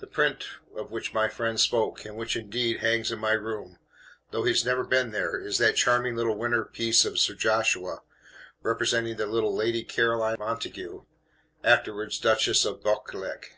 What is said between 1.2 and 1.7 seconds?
friend